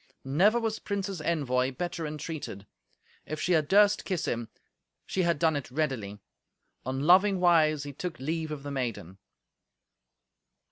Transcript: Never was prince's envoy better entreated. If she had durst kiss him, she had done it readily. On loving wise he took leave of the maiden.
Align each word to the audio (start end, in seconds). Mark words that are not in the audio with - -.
Never 0.25 0.59
was 0.59 0.79
prince's 0.79 1.21
envoy 1.21 1.71
better 1.73 2.07
entreated. 2.07 2.65
If 3.27 3.39
she 3.39 3.51
had 3.51 3.67
durst 3.67 4.03
kiss 4.03 4.25
him, 4.25 4.49
she 5.05 5.21
had 5.21 5.37
done 5.37 5.55
it 5.55 5.69
readily. 5.69 6.17
On 6.87 7.01
loving 7.01 7.39
wise 7.39 7.83
he 7.83 7.93
took 7.93 8.17
leave 8.17 8.49
of 8.49 8.63
the 8.63 8.71
maiden. 8.71 9.19